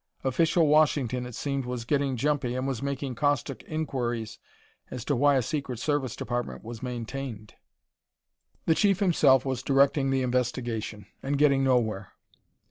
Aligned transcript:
Official 0.23 0.65
Washington, 0.65 1.27
it 1.27 1.35
seemed, 1.35 1.63
was 1.67 1.85
getting 1.85 2.17
jumpy 2.17 2.55
and 2.55 2.65
was 2.65 2.81
making 2.81 3.13
caustic 3.13 3.61
inquiries 3.67 4.39
as 4.89 5.05
to 5.05 5.15
why 5.15 5.35
a 5.35 5.43
Secret 5.43 5.77
Service 5.77 6.15
department 6.15 6.63
was 6.63 6.81
maintained. 6.81 7.53
The 8.65 8.73
Chief, 8.73 8.99
himself, 8.99 9.45
was 9.45 9.61
directing 9.61 10.09
the 10.09 10.23
investigation 10.23 11.05
and 11.21 11.37
getting 11.37 11.63
nowhere. 11.63 12.13